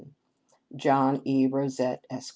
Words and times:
"John 0.75 1.21
E. 1.25 1.45
Rosette, 1.45 2.03
Esq. 2.09 2.29